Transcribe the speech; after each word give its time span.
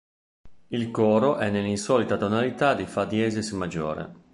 Il 0.69 0.89
coro 0.89 1.37
è 1.37 1.51
nell'insolita 1.51 2.17
tonalità 2.17 2.73
di 2.73 2.87
Fa 2.87 3.05
diesis 3.05 3.51
maggiore. 3.51 4.15